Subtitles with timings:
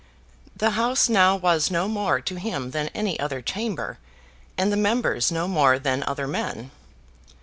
[0.55, 3.99] The House now was no more to him than any other chamber,
[4.57, 6.71] and the members no more than other men.